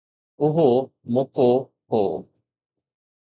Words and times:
اهو 0.41 0.69
موقعو 1.13 1.69
هو. 1.91 2.23